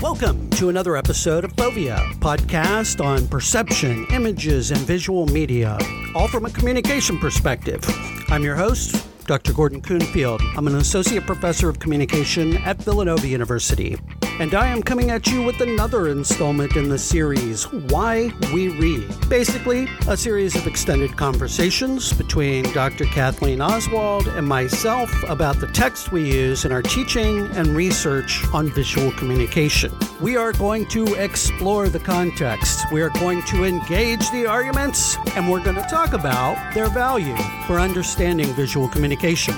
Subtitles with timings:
[0.00, 5.76] Welcome to another episode of Fovea, podcast on perception, images, and visual media,
[6.14, 7.84] all from a communication perspective.
[8.28, 9.52] I'm your host, Dr.
[9.52, 10.40] Gordon Coonfield.
[10.56, 13.96] I'm an associate professor of communication at Villanova University
[14.40, 19.28] and I am coming at you with another installment in the series, Why We Read.
[19.28, 23.04] Basically, a series of extended conversations between Dr.
[23.06, 28.68] Kathleen Oswald and myself about the text we use in our teaching and research on
[28.68, 29.92] visual communication.
[30.20, 35.50] We are going to explore the context, we are going to engage the arguments, and
[35.50, 37.36] we're going to talk about their value
[37.66, 39.54] for understanding visual communication.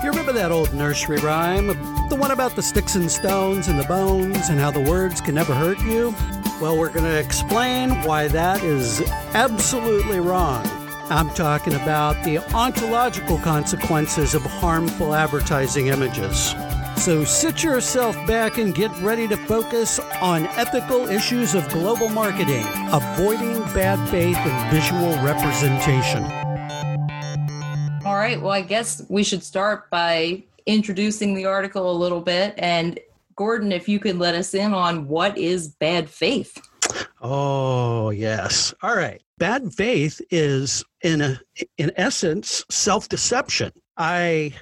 [0.00, 1.66] You remember that old nursery rhyme?
[2.08, 5.34] The one about the sticks and stones and the bones and how the words can
[5.34, 6.14] never hurt you?
[6.60, 9.02] Well, we're going to explain why that is
[9.34, 10.64] absolutely wrong.
[11.10, 16.54] I'm talking about the ontological consequences of harmful advertising images.
[16.96, 22.64] So sit yourself back and get ready to focus on ethical issues of global marketing,
[22.92, 26.47] avoiding bad faith and visual representation.
[28.18, 28.42] All right.
[28.42, 32.52] Well, I guess we should start by introducing the article a little bit.
[32.58, 32.98] And
[33.36, 36.60] Gordon, if you could let us in on what is bad faith.
[37.20, 38.74] Oh, yes.
[38.82, 39.22] All right.
[39.38, 41.40] Bad faith is in a
[41.76, 43.70] in essence self-deception.
[43.96, 44.52] I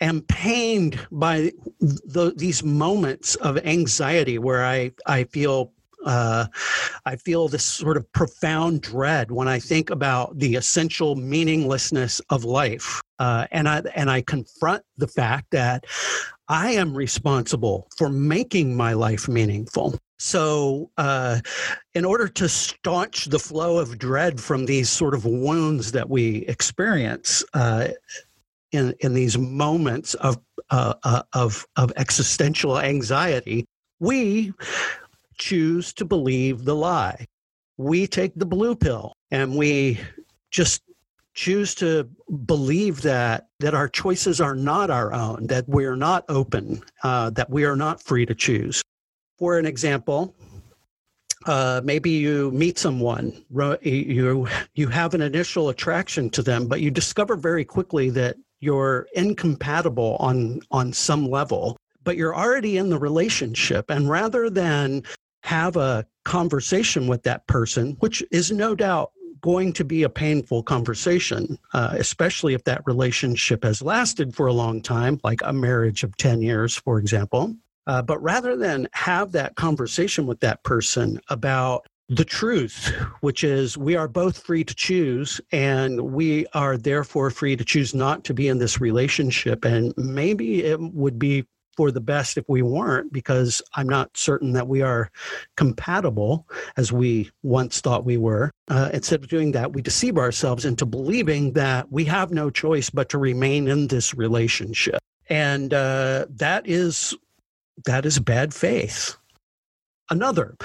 [0.00, 5.72] am pained by the, these moments of anxiety where I, I feel
[6.04, 6.46] uh,
[7.04, 12.44] I feel this sort of profound dread when I think about the essential meaninglessness of
[12.44, 15.84] life, uh, and I and I confront the fact that
[16.48, 19.98] I am responsible for making my life meaningful.
[20.20, 21.40] So, uh,
[21.94, 26.38] in order to staunch the flow of dread from these sort of wounds that we
[26.46, 27.88] experience uh,
[28.72, 30.38] in in these moments of
[30.70, 33.64] uh, uh, of of existential anxiety,
[34.00, 34.52] we
[35.38, 37.26] choose to believe the lie.
[37.76, 40.00] We take the blue pill and we
[40.50, 40.82] just
[41.34, 42.08] choose to
[42.46, 47.48] believe that that our choices are not our own, that we're not open, uh, that
[47.48, 48.82] we are not free to choose.
[49.38, 50.34] For an example,
[51.46, 53.44] uh, maybe you meet someone,
[53.82, 59.06] you you have an initial attraction to them, but you discover very quickly that you're
[59.14, 65.02] incompatible on on some level but you're already in the relationship and rather than
[65.42, 70.62] have a conversation with that person, which is no doubt going to be a painful
[70.62, 76.02] conversation, uh, especially if that relationship has lasted for a long time, like a marriage
[76.02, 77.54] of 10 years, for example.
[77.86, 83.76] Uh, but rather than have that conversation with that person about the truth, which is
[83.76, 88.34] we are both free to choose, and we are therefore free to choose not to
[88.34, 89.64] be in this relationship.
[89.64, 91.44] And maybe it would be
[91.78, 95.12] for the best if we weren't, because I'm not certain that we are
[95.56, 96.44] compatible
[96.76, 98.50] as we once thought we were.
[98.66, 102.90] Uh, instead of doing that, we deceive ourselves into believing that we have no choice
[102.90, 104.98] but to remain in this relationship.
[105.28, 107.14] And uh, that is
[107.84, 109.16] that is bad faith.
[110.10, 110.56] Another,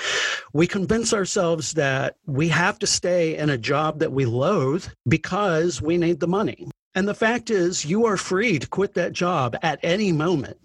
[0.51, 5.79] we convince ourselves that we have to stay in a job that we loathe because
[5.79, 6.71] we need the money.
[6.95, 10.57] And the fact is, you are free to quit that job at any moment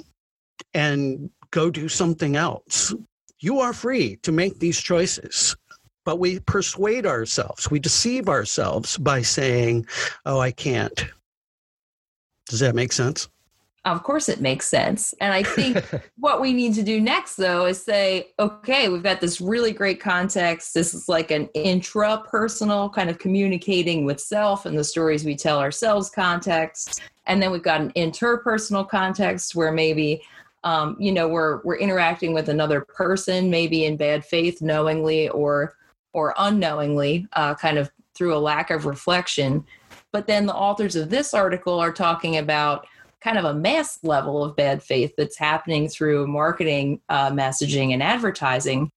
[0.74, 2.94] and go do something else.
[3.40, 5.56] You are free to make these choices.
[6.04, 9.86] But we persuade ourselves, we deceive ourselves by saying,
[10.24, 11.04] oh, I can't.
[12.48, 13.28] Does that make sense?
[13.84, 15.14] Of course, it makes sense.
[15.20, 15.84] And I think
[16.18, 20.00] what we need to do next, though, is say, okay, we've got this really great
[20.00, 20.74] context.
[20.74, 25.58] This is like an intra-personal kind of communicating with self and the stories we tell
[25.58, 27.00] ourselves context.
[27.26, 30.22] And then we've got an interpersonal context where maybe
[30.64, 35.74] um, you know we're we're interacting with another person maybe in bad faith knowingly or
[36.12, 39.64] or unknowingly uh, kind of through a lack of reflection.
[40.12, 42.86] But then the authors of this article are talking about
[43.20, 48.02] kind of a mass level of bad faith that's happening through marketing uh, messaging and
[48.02, 48.90] advertising.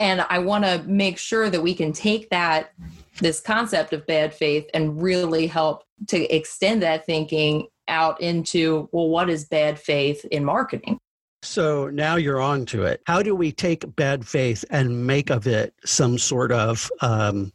[0.00, 2.72] And i want to make sure that we can take that
[3.20, 9.08] this concept of bad faith and really help to extend that thinking out into well
[9.08, 10.98] what is bad faith in marketing
[11.44, 13.02] so now you're on to it.
[13.06, 17.52] How do we take bad faith and make of it some sort of um,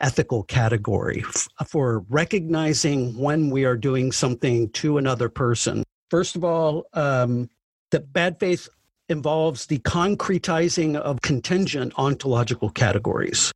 [0.00, 1.22] ethical category
[1.66, 5.82] for recognizing when we are doing something to another person?
[6.10, 7.48] First of all, um,
[7.90, 8.68] bad faith
[9.08, 13.52] involves the concretizing of contingent ontological categories.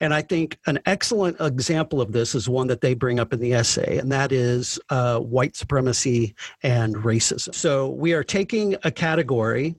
[0.00, 3.40] And I think an excellent example of this is one that they bring up in
[3.40, 7.54] the essay, and that is uh, white supremacy and racism.
[7.54, 9.74] So we are taking a category,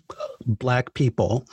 [0.45, 1.45] black people,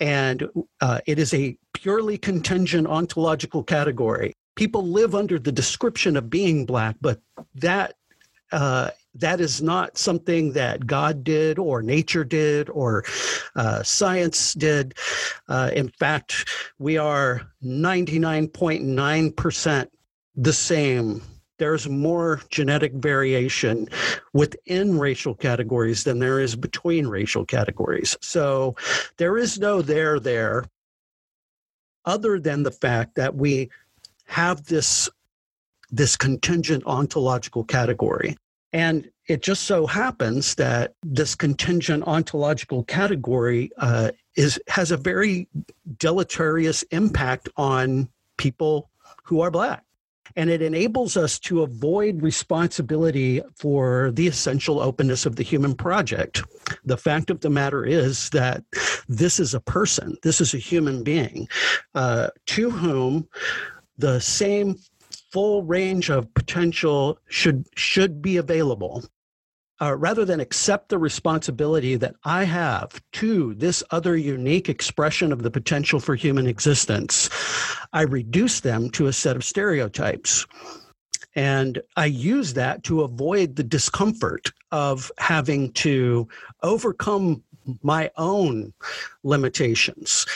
[0.00, 0.48] and
[0.80, 4.34] uh, it is a purely contingent ontological category.
[4.56, 7.20] People live under the description of being black, but
[7.54, 7.94] that
[8.52, 13.04] uh, that is not something that God did or nature did or
[13.56, 14.94] uh, science did.
[15.48, 16.46] Uh, in fact,
[16.78, 19.88] we are 99.9%
[20.36, 21.22] the same.
[21.58, 23.88] There's more genetic variation
[24.32, 28.16] within racial categories than there is between racial categories.
[28.20, 28.76] So
[29.16, 30.66] there is no there there,
[32.04, 33.70] other than the fact that we
[34.26, 35.10] have this
[35.90, 38.36] this contingent ontological category.
[38.72, 45.48] And it just so happens that this contingent ontological category uh, is has a very
[45.98, 48.90] deleterious impact on people
[49.24, 49.84] who are black.
[50.36, 56.42] And it enables us to avoid responsibility for the essential openness of the human project.
[56.84, 58.62] The fact of the matter is that
[59.08, 61.48] this is a person, this is a human being
[61.94, 63.28] uh, to whom
[63.96, 64.76] the same
[65.32, 69.04] full range of potential should should be available
[69.80, 75.42] uh, rather than accept the responsibility that I have to this other unique expression of
[75.42, 77.30] the potential for human existence,
[77.92, 80.46] I reduce them to a set of stereotypes.
[81.34, 86.26] And I use that to avoid the discomfort of having to
[86.62, 87.44] overcome
[87.82, 88.72] my own
[89.22, 90.26] limitations,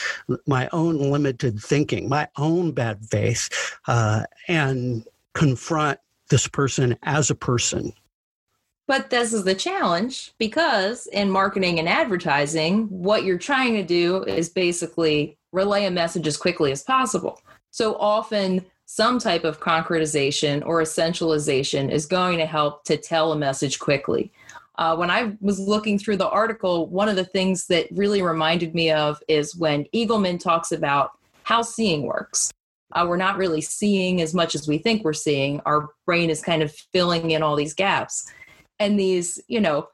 [0.47, 3.49] my own limited thinking, my own bad faith,
[3.87, 5.99] uh, and confront
[6.29, 7.93] this person as a person.
[8.87, 14.23] But this is the challenge because in marketing and advertising, what you're trying to do
[14.23, 17.39] is basically relay a message as quickly as possible.
[17.71, 23.37] So often, some type of concretization or essentialization is going to help to tell a
[23.37, 24.31] message quickly.
[24.77, 28.73] Uh, when I was looking through the article, one of the things that really reminded
[28.73, 31.11] me of is when Eagleman talks about
[31.43, 32.51] how seeing works.
[32.93, 35.59] Uh, we're not really seeing as much as we think we're seeing.
[35.65, 38.31] Our brain is kind of filling in all these gaps.
[38.79, 39.89] And these, you know,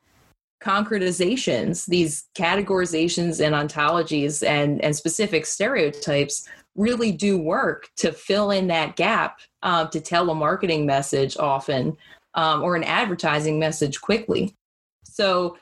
[0.62, 8.68] concretizations, these categorizations and ontologies and, and specific stereotypes really do work to fill in
[8.68, 11.96] that gap uh, to tell a marketing message often
[12.34, 14.56] um, or an advertising message quickly.
[15.20, 15.58] So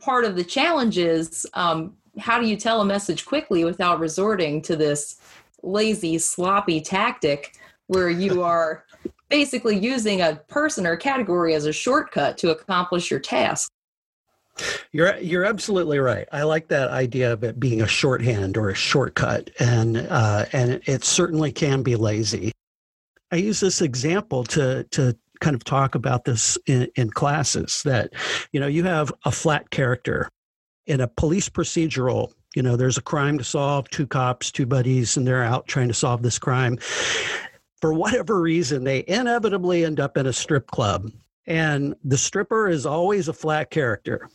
[0.00, 4.60] part of the challenge is um, how do you tell a message quickly without resorting
[4.62, 5.20] to this
[5.62, 7.56] lazy, sloppy tactic
[7.86, 8.84] where you are
[9.28, 13.70] basically using a person or category as a shortcut to accomplish your task.
[14.90, 16.26] You're you're absolutely right.
[16.32, 20.80] I like that idea of it being a shorthand or a shortcut, and uh, and
[20.86, 22.50] it certainly can be lazy.
[23.30, 28.12] I use this example to to kind of talk about this in, in classes that,
[28.52, 30.28] you know, you have a flat character
[30.86, 35.16] in a police procedural you know there's a crime to solve two cops two buddies
[35.16, 36.78] and they're out trying to solve this crime.
[37.80, 41.12] For whatever reason they inevitably end up in a strip club
[41.46, 44.28] and the stripper is always a flat character.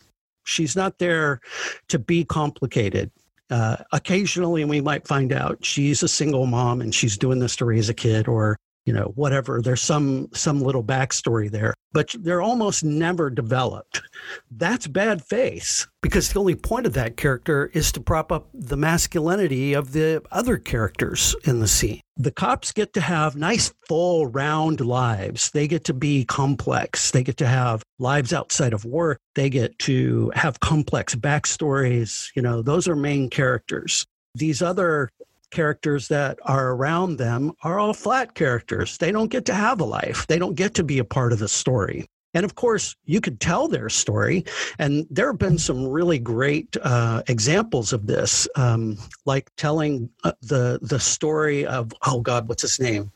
[0.44, 1.40] She's not there
[1.88, 3.10] to be complicated.
[3.50, 7.64] Uh, occasionally we might find out she's a single mom and she's doing this to
[7.64, 8.56] raise a kid or
[8.86, 14.02] you know whatever there's some some little backstory there but they're almost never developed.
[14.50, 18.76] That's bad faith because the only point of that character is to prop up the
[18.76, 22.00] masculinity of the other characters in the scene.
[22.16, 25.50] The cops get to have nice full round lives.
[25.50, 27.10] They get to be complex.
[27.10, 29.18] They get to have lives outside of work.
[29.34, 32.30] They get to have complex backstories.
[32.34, 34.06] You know those are main characters.
[34.34, 35.10] These other
[35.52, 38.98] characters that are around them are all flat characters.
[38.98, 41.38] They don't get to have a life, they don't get to be a part of
[41.38, 42.08] the story.
[42.34, 44.44] And of course, you could tell their story.
[44.78, 50.32] And there have been some really great uh, examples of this, um, like telling uh,
[50.40, 53.12] the, the story of, oh God, what's his name?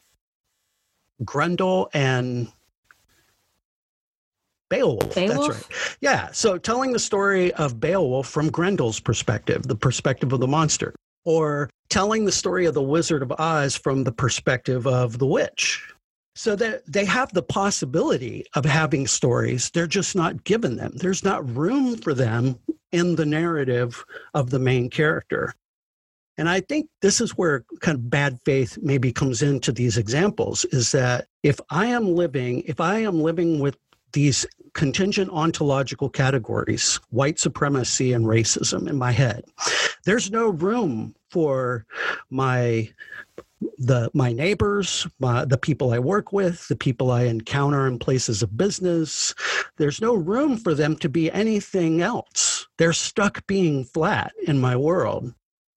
[1.24, 2.52] Grendel and
[4.68, 5.14] Beowulf.
[5.14, 5.46] Beowulf.
[5.46, 5.96] That's right.
[6.02, 6.28] Yeah.
[6.32, 10.94] So telling the story of Beowulf from Grendel's perspective, the perspective of the monster
[11.26, 15.92] or telling the story of the Wizard of Oz from the perspective of the witch.
[16.34, 20.92] So that they have the possibility of having stories, they're just not given them.
[20.94, 22.58] There's not room for them
[22.92, 24.04] in the narrative
[24.34, 25.54] of the main character.
[26.38, 30.66] And I think this is where kind of bad faith maybe comes into these examples
[30.66, 33.78] is that if I am living, if I am living with
[34.12, 39.44] these contingent ontological categories, white supremacy and racism in my head.
[40.04, 41.86] There's no room for
[42.30, 42.90] my
[43.78, 48.42] the my neighbors, my, the people I work with, the people I encounter in places
[48.42, 49.34] of business.
[49.78, 52.68] There's no room for them to be anything else.
[52.76, 55.32] They're stuck being flat in my world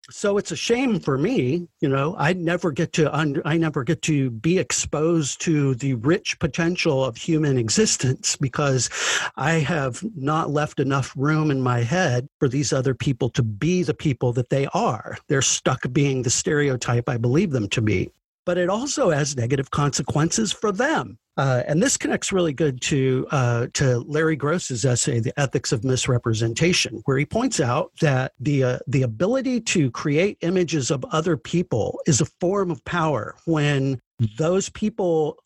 [0.10, 3.84] so it's a shame for me you know i never get to un- i never
[3.84, 8.90] get to be exposed to the rich potential of human existence because
[9.36, 13.84] i have not left enough room in my head for these other people to be
[13.84, 15.18] the people that they are.
[15.28, 18.12] They're stuck being the stereotype i believe them to be
[18.50, 21.20] but it also has negative consequences for them.
[21.38, 25.84] Uh, and this connects really good to uh, to Larry Gross's essay, "The Ethics of
[25.84, 31.38] Misrepresentation," where he points out that the uh, the ability to create images of other
[31.38, 34.02] people is a form of power when
[34.40, 35.38] those people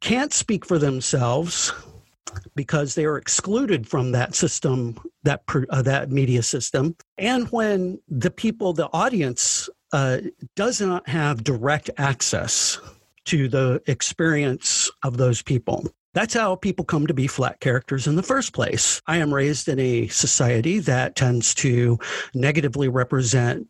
[0.00, 1.72] can't speak for themselves
[2.54, 8.30] because they are excluded from that system, that uh, that media system, and when the
[8.30, 10.18] people, the audience, uh,
[10.56, 12.78] does not have direct access
[13.26, 15.86] to the experience of those people.
[16.14, 19.02] That's how people come to be flat characters in the first place.
[19.08, 21.98] I am raised in a society that tends to
[22.34, 23.66] negatively represent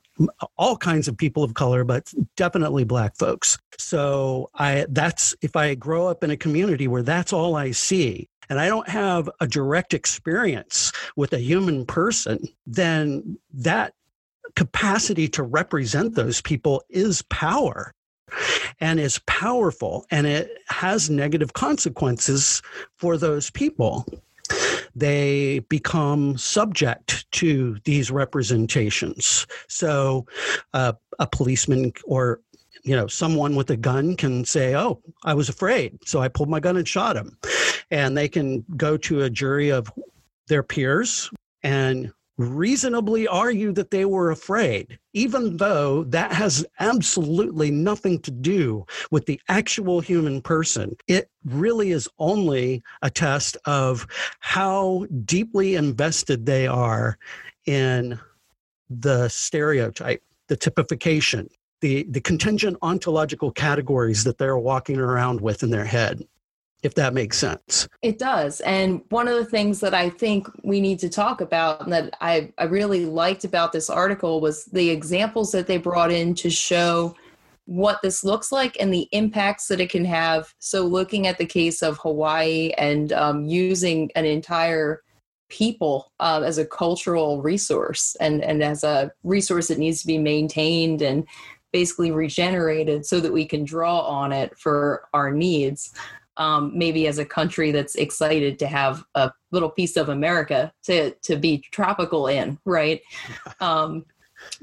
[0.57, 3.59] all kinds of people of color, but definitely black folks.
[3.79, 8.29] So I that's if I grow up in a community where that's all I see,
[8.51, 13.95] and I don't have a direct experience with a human person, then that
[14.57, 17.93] capacity to represent those people is power.
[18.81, 22.63] And is powerful and it has negative consequences
[22.99, 24.07] for those people.
[24.97, 29.47] They become subject to these representations.
[29.69, 30.27] So
[30.73, 32.41] uh, a policeman or
[32.83, 36.51] you know someone with a gun can say oh i was afraid so i pulled
[36.51, 37.39] my gun and shot him.
[37.91, 39.91] And they can go to a jury of
[40.49, 41.31] their peers
[41.63, 48.85] and reasonably argue that they were afraid, even though that has absolutely nothing to do
[49.11, 50.97] with the actual human person.
[51.07, 54.07] It really is only a test of
[54.41, 57.19] how deeply invested they are
[57.67, 58.19] in
[58.91, 61.49] the stereotype, the typification,
[61.81, 66.23] the, the contingent ontological categories that they're walking around with in their head
[66.85, 67.89] if that makes sense.
[68.03, 68.61] It does.
[68.61, 72.15] And one of the things that I think we need to talk about and that
[72.21, 76.51] I, I really liked about this article was the examples that they brought in to
[76.51, 77.17] show
[77.65, 80.53] what this looks like and the impacts that it can have.
[80.59, 85.01] So, looking at the case of Hawaii and um, using an entire
[85.49, 90.19] people uh, as a cultural resource and, and as a resource that needs to be
[90.19, 91.27] maintained and
[91.73, 95.95] basically regenerated so that we can draw on it for our needs
[96.37, 101.11] um, maybe as a country that's excited to have a little piece of America to
[101.23, 103.01] to be tropical in, right?
[103.61, 104.05] Um,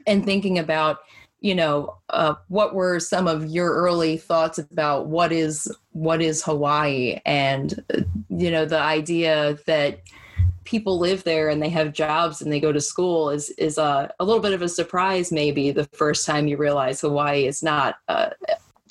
[0.05, 0.99] and thinking about
[1.39, 6.43] you know uh, what were some of your early thoughts about what is what is
[6.43, 7.83] Hawaii and
[8.29, 10.01] you know the idea that
[10.63, 14.13] people live there and they have jobs and they go to school is is a,
[14.19, 17.95] a little bit of a surprise maybe the first time you realize Hawaii is not
[18.07, 18.29] uh,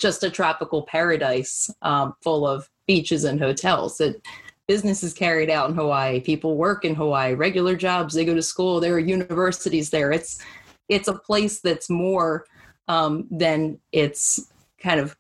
[0.01, 3.99] just a tropical paradise um, full of beaches and hotels.
[3.99, 4.21] That
[4.67, 6.21] business is carried out in Hawaii.
[6.21, 8.15] People work in Hawaii, regular jobs.
[8.15, 8.81] They go to school.
[8.81, 10.13] There are universities there.
[10.13, 10.41] It's
[10.89, 12.47] it's a place that's more
[12.89, 15.17] um, than its kind of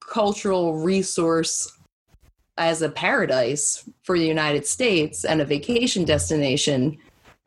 [0.00, 1.72] cultural resource
[2.58, 6.98] as a paradise for the United States and a vacation destination.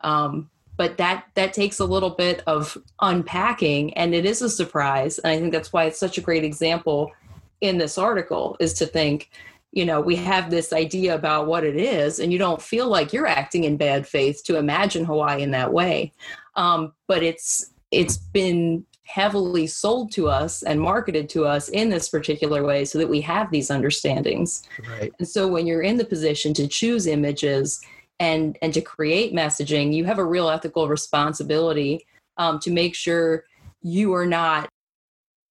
[0.02, 0.48] Um,
[0.80, 5.30] but that that takes a little bit of unpacking and it is a surprise and
[5.30, 7.12] i think that's why it's such a great example
[7.60, 9.30] in this article is to think
[9.72, 13.12] you know we have this idea about what it is and you don't feel like
[13.12, 16.10] you're acting in bad faith to imagine hawaii in that way
[16.56, 22.08] um, but it's it's been heavily sold to us and marketed to us in this
[22.08, 25.12] particular way so that we have these understandings right.
[25.18, 27.82] and so when you're in the position to choose images
[28.20, 33.44] and and to create messaging you have a real ethical responsibility um, to make sure
[33.82, 34.68] you are not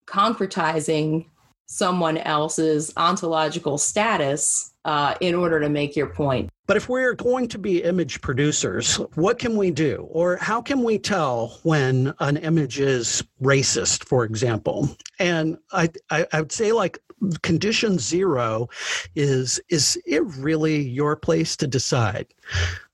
[0.05, 1.25] concretizing
[1.69, 6.49] someone else's ontological status uh, in order to make your point.
[6.65, 10.07] But if we're going to be image producers, what can we do?
[10.09, 14.89] Or how can we tell when an image is racist, for example?
[15.19, 16.99] And I, I, I would say, like,
[17.43, 18.69] condition zero
[19.13, 22.25] is is it really your place to decide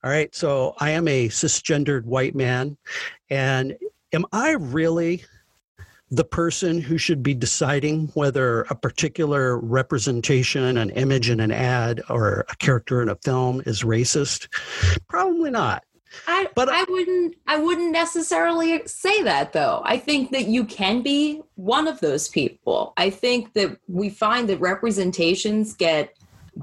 [0.03, 2.75] all right so i am a cisgendered white man
[3.29, 3.77] and
[4.13, 5.23] am i really
[6.11, 12.01] the person who should be deciding whether a particular representation, an image in an ad,
[12.09, 14.47] or a character in a film is racist?
[15.07, 15.83] Probably not.
[16.27, 19.81] I, But- I wouldn't I wouldn't necessarily say that though.
[19.83, 22.93] I think that you can be one of those people.
[22.95, 26.15] I think that we find that representations get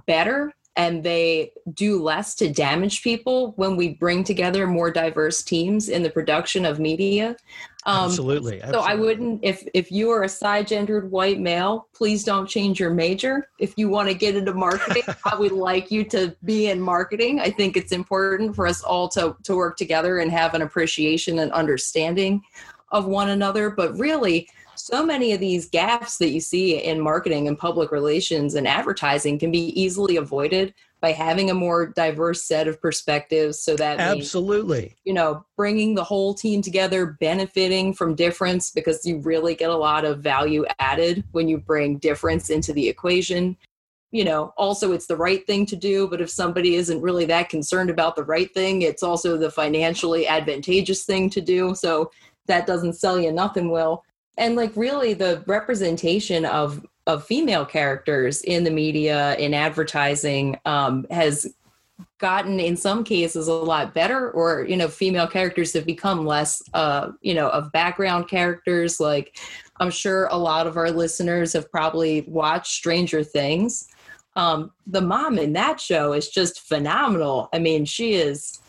[0.07, 5.91] better and they do less to damage people when we bring together more diverse teams
[5.91, 7.37] in the production of media.
[7.85, 12.47] Um, absolutely, so I wouldn't if if you are a cisgendered white male, please don't
[12.47, 13.49] change your major.
[13.59, 17.41] If you want to get into marketing, I would like you to be in marketing.
[17.41, 21.41] I think it's important for us all to to work together and have an appreciation
[21.41, 22.43] and understanding
[22.93, 27.49] of one another, but really so many of these gaps that you see in marketing
[27.49, 32.69] and public relations and advertising can be easily avoided by having a more diverse set
[32.69, 34.97] of perspectives so that means absolutely.
[35.05, 39.77] you know, bringing the whole team together, benefiting from difference because you really get a
[39.77, 43.57] lot of value added when you bring difference into the equation.
[44.13, 47.49] You know, also it's the right thing to do, but if somebody isn't really that
[47.49, 51.75] concerned about the right thing, it's also the financially advantageous thing to do.
[51.75, 52.11] So
[52.47, 54.05] that doesn't sell you nothing will
[54.39, 61.07] And like really the representation of of female characters in the media in advertising um,
[61.11, 61.53] has
[62.19, 66.63] gotten in some cases a lot better or you know female characters have become less
[66.73, 69.01] uh you know of background characters.
[69.01, 69.37] Like
[69.81, 73.89] i'm sure a lot of our listeners have probably watched stranger things.
[74.37, 77.49] Um the mom in that show is just phenomenal.
[77.53, 78.61] I mean she is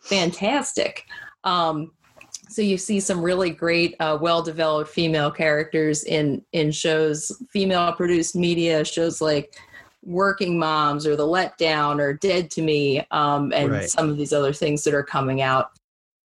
[0.00, 1.04] fantastic.
[1.44, 1.92] Um
[2.52, 8.36] so you see some really great uh, well-developed female characters in in shows female produced
[8.36, 9.56] media shows like
[10.04, 13.88] working moms or the letdown or dead to me um, and Right.
[13.88, 15.70] some of these other things that are coming out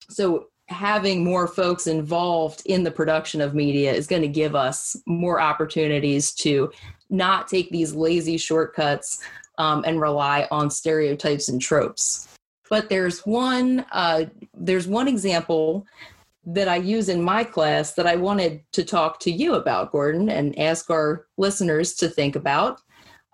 [0.10, 4.98] so having more folks involved in the production of media is going to give us
[5.06, 6.70] more opportunities to
[7.10, 9.24] not take these lazy shortcuts
[9.60, 12.28] um, and rely on stereotypes and tropes
[12.70, 15.86] but there's one uh, there's one example
[16.48, 20.30] that I use in my class that I wanted to talk to you about, Gordon,
[20.30, 22.80] and ask our listeners to think about.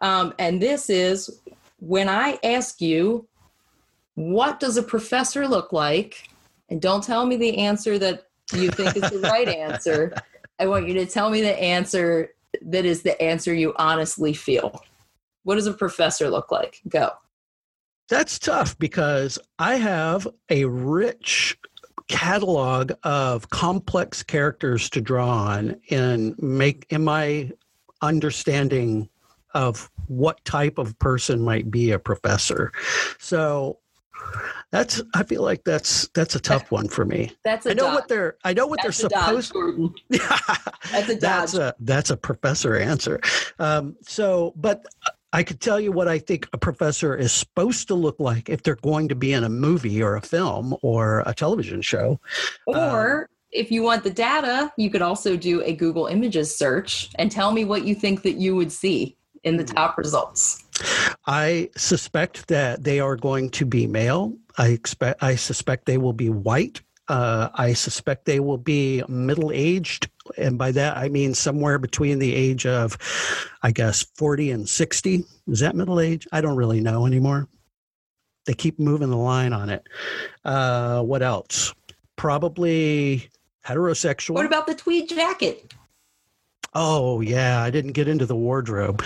[0.01, 1.29] Um, and this is
[1.77, 3.27] when I ask you,
[4.15, 6.27] what does a professor look like?
[6.69, 10.13] And don't tell me the answer that you think is the right answer.
[10.59, 12.31] I want you to tell me the answer
[12.63, 14.83] that is the answer you honestly feel.
[15.43, 16.81] What does a professor look like?
[16.87, 17.11] Go.
[18.09, 21.57] That's tough because I have a rich
[22.07, 27.51] catalog of complex characters to draw on and make in my
[28.01, 29.09] understanding
[29.53, 32.71] of what type of person might be a professor.
[33.19, 33.79] So
[34.71, 37.31] that's I feel like that's that's a tough one for me.
[37.43, 37.93] That's a I know dodge.
[37.93, 39.93] what they're I know what That's they're a dodge, supposed Gordon.
[40.09, 43.21] That's a that's a that's a professor answer.
[43.59, 44.85] Um, so, but
[45.33, 48.61] I could tell you what I think a professor is supposed to look like if
[48.61, 52.19] they're going to be in a movie or a film or a television show.
[52.67, 57.31] Or if you want the data, you could also do a Google Images search and
[57.31, 60.63] tell me what you think that you would see in the top results.
[61.25, 64.37] I suspect that they are going to be male.
[64.59, 65.23] I expect.
[65.23, 66.81] I suspect they will be white.
[67.07, 72.19] Uh, I suspect they will be middle aged, and by that I mean somewhere between
[72.19, 72.97] the age of,
[73.61, 75.25] I guess, forty and sixty.
[75.47, 76.27] Is that middle age?
[76.31, 77.47] I don't really know anymore.
[78.45, 79.87] They keep moving the line on it.
[80.43, 81.73] Uh, what else?
[82.15, 83.29] Probably
[83.65, 84.33] heterosexual.
[84.35, 85.73] What about the tweed jacket?
[86.73, 89.03] Oh yeah, I didn't get into the wardrobe.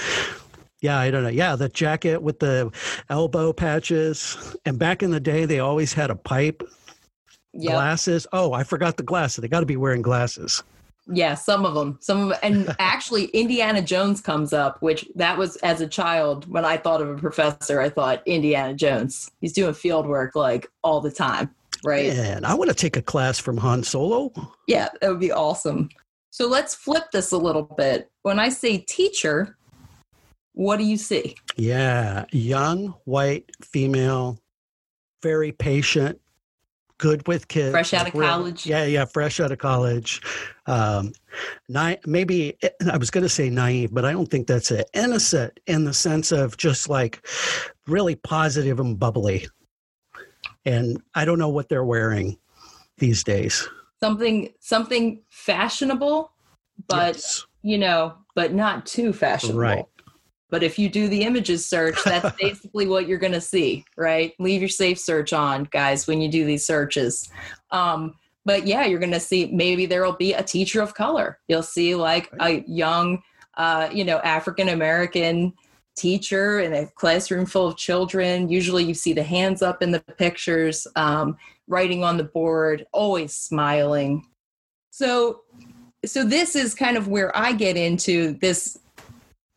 [0.79, 1.29] Yeah, I don't know.
[1.29, 2.71] Yeah, the jacket with the
[3.09, 4.55] elbow patches.
[4.65, 6.61] And back in the day, they always had a pipe,
[7.51, 8.27] Yeah, glasses.
[8.31, 9.41] Oh, I forgot the glasses.
[9.41, 10.63] They got to be wearing glasses.
[11.09, 15.55] Yeah, some of them, some of and actually Indiana Jones comes up, which that was
[15.57, 19.31] as a child when I thought of a professor, I thought Indiana Jones.
[19.41, 22.11] He's doing field work like all the time, right?
[22.11, 24.31] And I want to take a class from Han Solo.
[24.67, 25.89] Yeah, that would be awesome.
[26.29, 28.11] So let's flip this a little bit.
[28.21, 29.57] When I say teacher,
[30.53, 31.35] what do you see?
[31.55, 34.39] Yeah, young, white, female,
[35.23, 36.19] very patient,
[36.97, 37.71] good with kids.
[37.71, 38.65] Fresh out of college.
[38.65, 40.21] Yeah, yeah, fresh out of college.
[40.67, 41.13] Um,
[42.05, 42.57] maybe
[42.91, 44.89] I was going to say naive, but I don't think that's it.
[44.93, 47.25] Innocent in the sense of just like
[47.87, 49.47] really positive and bubbly.
[50.65, 52.37] And I don't know what they're wearing
[52.97, 53.67] these days.
[54.01, 56.31] Something something fashionable,
[56.87, 57.45] but Yes.
[57.63, 59.59] you know, but not too fashionable.
[59.59, 59.85] Right.
[60.49, 64.33] But if you do the images search, that's basically what you're going to see, right?
[64.39, 67.29] Leave your safe search on, guys, when you do these searches.
[67.71, 68.15] Um,
[68.47, 71.37] but yeah, you're going to see maybe there will be a teacher of color.
[71.49, 73.21] You'll see like a young,
[73.57, 75.53] uh, you know, African American
[75.97, 78.47] teacher in a classroom full of children.
[78.47, 81.35] Usually you see the hands up in the pictures, um,
[81.67, 84.25] writing on the board, always smiling.
[84.91, 85.41] So,
[86.05, 88.77] so this is kind of where I get into this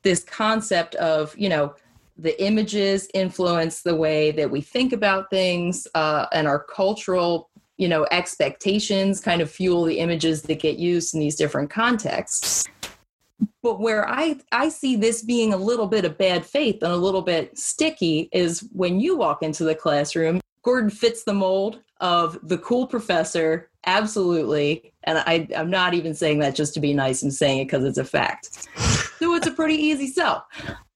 [0.03, 1.77] this concept of you know
[2.19, 7.50] the images influence the way that we think about things uh, and our cultural
[7.81, 12.69] you know expectations kind of fuel the images that get used in these different contexts
[13.63, 16.97] but where I, I see this being a little bit of bad faith and a
[16.97, 22.39] little bit sticky is when you walk into the classroom, Gordon fits the mold of
[22.43, 24.93] the cool professor, absolutely.
[25.05, 27.85] And I, I'm not even saying that just to be nice, I'm saying it because
[27.85, 28.69] it's a fact.
[29.19, 30.47] So it's a pretty easy sell.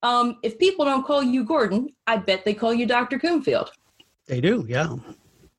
[0.03, 3.19] Um, if people don't call you Gordon, I bet they call you Dr.
[3.19, 3.73] Coonfield.
[4.27, 4.97] They do, yeah.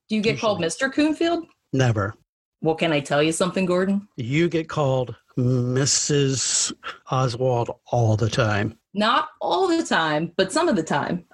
[0.07, 0.41] Do you get Usually.
[0.41, 0.91] called Mr.
[0.93, 1.45] Coonfield?
[1.73, 2.15] Never.
[2.61, 4.07] Well, can I tell you something, Gordon?
[4.17, 6.73] You get called Mrs.
[7.11, 8.77] Oswald all the time.
[8.93, 11.25] Not all the time, but some of the time.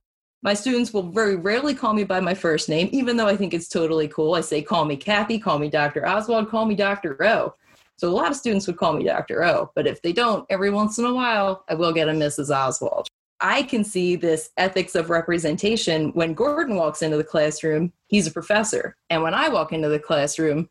[0.44, 3.54] My students will very rarely call me by my first name, even though I think
[3.54, 4.34] it's totally cool.
[4.34, 6.08] I say, call me Kathy, call me Dr.
[6.08, 7.22] Oswald, call me Dr.
[7.24, 7.54] O.
[7.98, 9.44] So a lot of students would call me Dr.
[9.44, 12.50] O, but if they don't, every once in a while, I will get a Mrs.
[12.50, 13.08] Oswald.
[13.42, 18.32] I can see this ethics of representation when Gordon walks into the classroom, he's a
[18.32, 18.96] professor.
[19.10, 20.70] And when I walk into the classroom,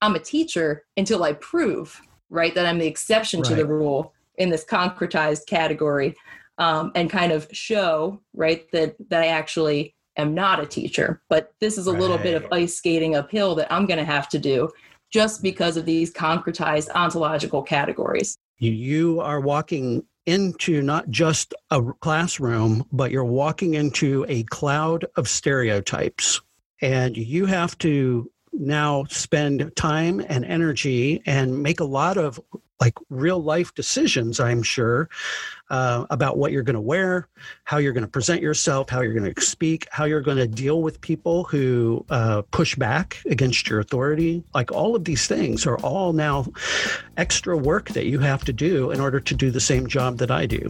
[0.00, 2.00] I'm a teacher until I prove
[2.32, 2.54] right?
[2.54, 3.48] That I'm the exception right.
[3.50, 6.16] to the rule in this concretized category
[6.58, 11.22] um, and kind of show, right, that, that I actually am not a teacher.
[11.28, 12.00] But this is a right.
[12.00, 14.70] little bit of ice skating uphill that I'm going to have to do
[15.10, 18.38] just because of these concretized ontological categories.
[18.58, 25.28] You are walking into not just a classroom, but you're walking into a cloud of
[25.28, 26.40] stereotypes.
[26.80, 32.40] And you have to now spend time and energy and make a lot of
[32.80, 35.08] like real life decisions, I'm sure,
[35.70, 37.28] uh, about what you're going to wear,
[37.64, 40.48] how you're going to present yourself, how you're going to speak, how you're going to
[40.48, 44.42] deal with people who uh, push back against your authority.
[44.52, 46.46] Like all of these things are all now
[47.16, 50.30] extra work that you have to do in order to do the same job that
[50.30, 50.68] I do.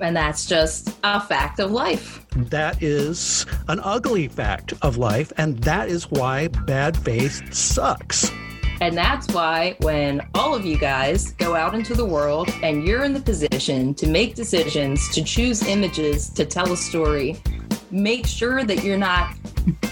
[0.00, 2.26] And that's just a fact of life.
[2.36, 5.30] That is an ugly fact of life.
[5.36, 8.30] And that is why bad faith sucks.
[8.80, 13.04] And that's why when all of you guys go out into the world and you're
[13.04, 17.36] in the position to make decisions, to choose images, to tell a story,
[17.90, 19.34] make sure that you're not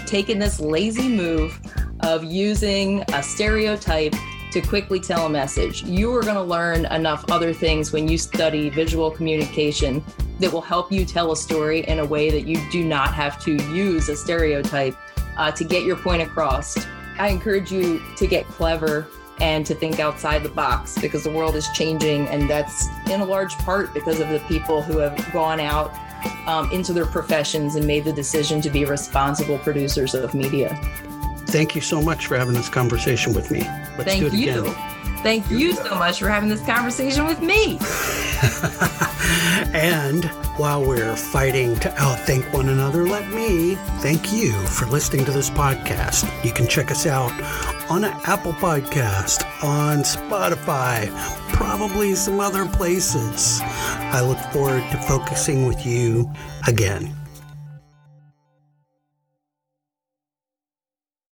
[0.07, 1.59] taking this lazy move
[1.99, 4.15] of using a stereotype
[4.51, 5.83] to quickly tell a message.
[5.83, 10.03] You are going to learn enough other things when you study visual communication
[10.39, 13.39] that will help you tell a story in a way that you do not have
[13.43, 14.95] to use a stereotype
[15.37, 16.75] uh, to get your point across.
[17.19, 19.07] I encourage you to get clever
[19.41, 23.25] and to think outside the box because the world is changing, and that's in a
[23.25, 25.93] large part because of the people who have gone out
[26.47, 30.75] um, into their professions and made the decision to be responsible producers of media.
[31.47, 33.61] Thank you so much for having this conversation with me.
[33.97, 34.65] Let's Thank do it you.
[34.65, 34.98] again.
[35.21, 37.77] Thank you so much for having this conversation with me.
[39.73, 40.25] and
[40.57, 45.49] while we're fighting to outthink one another, let me thank you for listening to this
[45.49, 46.25] podcast.
[46.43, 47.31] You can check us out
[47.89, 51.09] on Apple Podcast, on Spotify,
[51.53, 53.59] probably some other places.
[53.61, 56.31] I look forward to focusing with you
[56.67, 57.18] again.